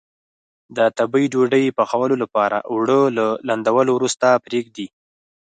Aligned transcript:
د 0.75 0.77
تبۍ 0.97 1.25
ډوډۍ 1.33 1.65
پخولو 1.77 2.15
لپاره 2.23 2.57
اوړه 2.71 2.99
له 3.17 3.25
لندولو 3.47 3.91
وروسته 3.95 4.27
پرېږدي. 4.45 4.87